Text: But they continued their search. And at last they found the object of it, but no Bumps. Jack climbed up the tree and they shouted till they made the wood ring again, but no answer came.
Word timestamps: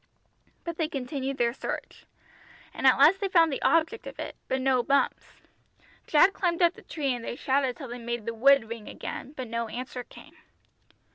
But 0.63 0.77
they 0.77 0.87
continued 0.87 1.37
their 1.37 1.53
search. 1.53 2.07
And 2.73 2.87
at 2.87 2.97
last 2.97 3.19
they 3.21 3.27
found 3.27 3.53
the 3.53 3.61
object 3.61 4.07
of 4.07 4.17
it, 4.17 4.35
but 4.47 4.59
no 4.59 4.81
Bumps. 4.81 5.33
Jack 6.07 6.33
climbed 6.33 6.63
up 6.63 6.73
the 6.73 6.81
tree 6.81 7.13
and 7.13 7.23
they 7.23 7.35
shouted 7.35 7.77
till 7.77 7.89
they 7.89 7.99
made 7.99 8.25
the 8.25 8.33
wood 8.33 8.67
ring 8.67 8.89
again, 8.89 9.33
but 9.33 9.47
no 9.47 9.67
answer 9.67 10.03
came. 10.03 10.37